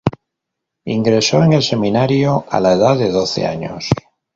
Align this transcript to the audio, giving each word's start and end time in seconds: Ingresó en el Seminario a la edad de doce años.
Ingresó 0.85 1.43
en 1.43 1.53
el 1.53 1.61
Seminario 1.61 2.45
a 2.49 2.59
la 2.59 2.71
edad 2.73 2.97
de 2.97 3.11
doce 3.11 3.45
años. 3.45 3.87